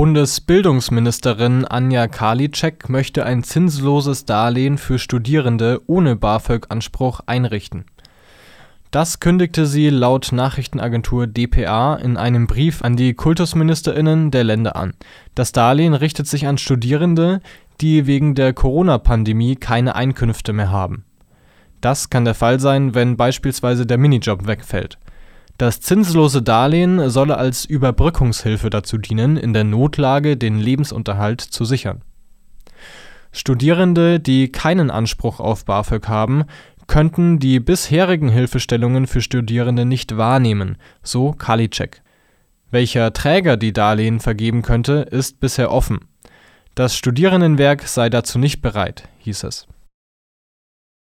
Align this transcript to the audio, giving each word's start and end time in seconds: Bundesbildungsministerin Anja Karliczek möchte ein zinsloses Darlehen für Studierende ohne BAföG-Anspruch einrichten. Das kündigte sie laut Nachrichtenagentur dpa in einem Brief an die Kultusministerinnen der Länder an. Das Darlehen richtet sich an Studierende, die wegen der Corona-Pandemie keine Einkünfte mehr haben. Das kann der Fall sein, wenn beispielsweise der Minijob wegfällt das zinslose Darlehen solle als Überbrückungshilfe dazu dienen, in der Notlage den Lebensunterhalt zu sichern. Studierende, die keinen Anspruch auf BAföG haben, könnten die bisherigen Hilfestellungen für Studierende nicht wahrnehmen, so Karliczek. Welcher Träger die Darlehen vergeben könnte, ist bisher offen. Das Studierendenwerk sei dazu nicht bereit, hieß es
Bundesbildungsministerin 0.00 1.66
Anja 1.66 2.08
Karliczek 2.08 2.88
möchte 2.88 3.26
ein 3.26 3.42
zinsloses 3.42 4.24
Darlehen 4.24 4.78
für 4.78 4.98
Studierende 4.98 5.82
ohne 5.86 6.16
BAföG-Anspruch 6.16 7.20
einrichten. 7.26 7.84
Das 8.90 9.20
kündigte 9.20 9.66
sie 9.66 9.90
laut 9.90 10.32
Nachrichtenagentur 10.32 11.26
dpa 11.26 11.96
in 11.96 12.16
einem 12.16 12.46
Brief 12.46 12.80
an 12.80 12.96
die 12.96 13.12
Kultusministerinnen 13.12 14.30
der 14.30 14.44
Länder 14.44 14.74
an. 14.74 14.94
Das 15.34 15.52
Darlehen 15.52 15.92
richtet 15.92 16.26
sich 16.26 16.46
an 16.46 16.56
Studierende, 16.56 17.42
die 17.82 18.06
wegen 18.06 18.34
der 18.34 18.54
Corona-Pandemie 18.54 19.56
keine 19.56 19.96
Einkünfte 19.96 20.54
mehr 20.54 20.70
haben. 20.70 21.04
Das 21.82 22.08
kann 22.08 22.24
der 22.24 22.32
Fall 22.34 22.58
sein, 22.58 22.94
wenn 22.94 23.18
beispielsweise 23.18 23.84
der 23.84 23.98
Minijob 23.98 24.46
wegfällt 24.46 24.96
das 25.60 25.80
zinslose 25.80 26.40
Darlehen 26.40 27.10
solle 27.10 27.36
als 27.36 27.66
Überbrückungshilfe 27.66 28.70
dazu 28.70 28.96
dienen, 28.96 29.36
in 29.36 29.52
der 29.52 29.64
Notlage 29.64 30.38
den 30.38 30.58
Lebensunterhalt 30.58 31.42
zu 31.42 31.66
sichern. 31.66 32.00
Studierende, 33.30 34.20
die 34.20 34.50
keinen 34.50 34.90
Anspruch 34.90 35.38
auf 35.38 35.66
BAföG 35.66 36.08
haben, 36.08 36.44
könnten 36.86 37.38
die 37.38 37.60
bisherigen 37.60 38.30
Hilfestellungen 38.30 39.06
für 39.06 39.20
Studierende 39.20 39.84
nicht 39.84 40.16
wahrnehmen, 40.16 40.78
so 41.02 41.32
Karliczek. 41.32 42.02
Welcher 42.70 43.12
Träger 43.12 43.56
die 43.56 43.74
Darlehen 43.74 44.18
vergeben 44.18 44.62
könnte, 44.62 45.06
ist 45.10 45.40
bisher 45.40 45.70
offen. 45.70 46.00
Das 46.74 46.96
Studierendenwerk 46.96 47.82
sei 47.82 48.08
dazu 48.08 48.38
nicht 48.38 48.62
bereit, 48.62 49.08
hieß 49.18 49.44
es 49.44 49.69